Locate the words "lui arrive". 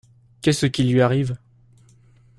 0.85-1.37